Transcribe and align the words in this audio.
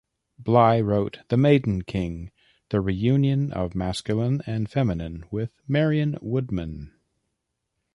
Bly 0.39 0.81
wrote 0.81 1.19
"The 1.27 1.37
Maiden 1.37 1.83
King: 1.83 2.31
The 2.69 2.81
Reunion 2.81 3.51
of 3.53 3.75
Masculine 3.75 4.41
and 4.47 4.67
Feminine" 4.67 5.25
with 5.29 5.51
Marion 5.67 6.17
Woodman. 6.23 6.91